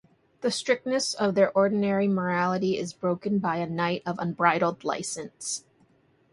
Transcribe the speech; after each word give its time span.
The 0.39 0.49
strictness 0.49 1.13
of 1.13 1.35
their 1.35 1.51
ordinary 1.51 2.07
morality 2.07 2.75
is 2.75 2.91
broken 2.91 3.37
by 3.37 3.57
a 3.57 3.69
night 3.69 4.01
of 4.03 4.17
unbridled 4.17 4.83
license. 4.83 5.63